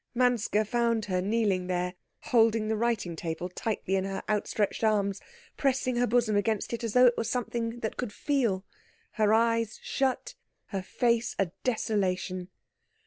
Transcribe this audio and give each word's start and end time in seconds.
Manske 0.15 0.65
found 0.65 1.05
her 1.05 1.21
kneeling 1.21 1.67
there, 1.67 1.93
holding 2.21 2.69
the 2.69 2.75
writing 2.75 3.15
table 3.15 3.49
tightly 3.49 3.95
in 3.95 4.03
her 4.03 4.23
outstretched 4.27 4.83
arms, 4.83 5.21
pressing 5.57 5.97
her 5.97 6.07
bosom 6.07 6.35
against 6.35 6.73
it 6.73 6.83
as 6.83 6.93
though 6.93 7.05
it 7.05 7.15
were 7.15 7.23
something 7.23 7.81
that 7.81 7.97
could 7.97 8.11
feel, 8.11 8.65
her 9.11 9.31
eyes 9.31 9.79
shut, 9.83 10.33
her 10.69 10.81
face 10.81 11.35
a 11.37 11.51
desolation. 11.63 12.49